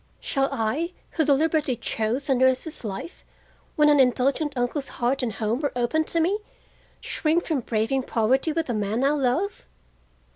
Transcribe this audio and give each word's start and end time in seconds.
Shall 0.19 0.49
I, 0.51 0.93
who 1.11 1.25
deliberately 1.25 1.75
chose 1.75 2.27
a 2.27 2.33
nurse's 2.33 2.83
life 2.83 3.23
when 3.75 3.87
an 3.87 3.99
indulgent 3.99 4.57
uncle's 4.57 4.87
heart 4.97 5.21
and 5.21 5.33
home 5.33 5.59
were 5.59 5.71
open 5.75 6.05
to 6.05 6.19
me, 6.19 6.39
shrink 7.01 7.45
from 7.45 7.59
braving 7.59 8.01
poverty 8.01 8.51
with 8.51 8.65
the 8.65 8.73
man 8.73 9.03
I 9.03 9.11
love? 9.11 9.67